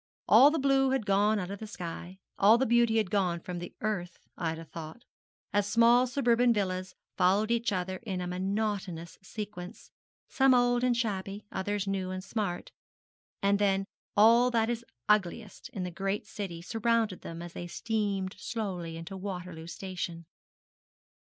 [0.27, 3.59] All the blue had gone out of the sky, all the beauty had gone from
[3.59, 5.05] the earth, Ida thought,
[5.53, 9.91] as small suburban villas followed each other in a monotonous sequence,
[10.27, 12.71] some old and shabby, others new and smart;
[13.43, 13.85] and then
[14.17, 19.15] all that is ugliest in the great city surrounded them as they steamed slowly into
[19.15, 20.25] Waterloo station.